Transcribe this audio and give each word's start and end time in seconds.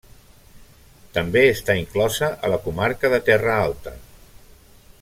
També 1.17 1.43
està 1.49 1.75
inclosa 1.81 2.31
a 2.47 2.51
la 2.53 2.59
comarca 2.65 3.13
de 3.15 3.21
Terra 3.29 3.59
Alta. 3.67 3.95